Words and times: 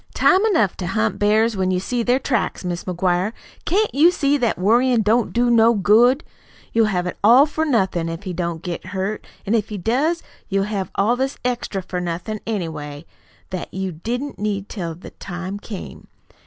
"Time 0.15 0.43
enough 0.47 0.75
to 0.77 0.87
hunt 0.87 1.19
bears 1.19 1.55
when 1.55 1.69
you 1.69 1.79
see 1.79 2.01
their 2.01 2.17
tracks. 2.17 2.65
Mis' 2.65 2.85
McGuire, 2.85 3.33
CAN'T 3.65 3.93
you 3.93 4.09
see 4.09 4.35
that 4.35 4.57
worryin' 4.57 5.03
don't 5.03 5.31
do 5.31 5.51
no 5.51 5.75
good? 5.75 6.23
You'll 6.73 6.87
have 6.87 7.05
it 7.05 7.19
ALL 7.23 7.45
for 7.45 7.65
nothin', 7.65 8.09
if 8.09 8.23
he 8.23 8.33
don't 8.33 8.63
get 8.63 8.83
hurt; 8.83 9.27
an' 9.45 9.53
if 9.53 9.69
he 9.69 9.77
does, 9.77 10.23
you'll 10.49 10.63
have 10.63 10.89
all 10.95 11.15
this 11.15 11.37
extra 11.45 11.83
for 11.83 12.01
nothin', 12.01 12.39
anyway, 12.47 13.05
that 13.51 13.71
you 13.71 13.91
didn't 13.91 14.39
need 14.39 14.69
till 14.69 14.95
the 14.95 15.11
time 15.11 15.59
came. 15.59 16.07